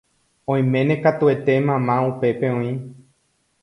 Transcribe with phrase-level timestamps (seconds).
[0.53, 2.71] oiméne katuete mamá upépe oĩ